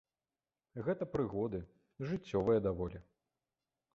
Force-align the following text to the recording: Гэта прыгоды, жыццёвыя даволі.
Гэта 0.87 1.07
прыгоды, 1.15 1.59
жыццёвыя 2.11 2.59
даволі. 2.69 3.03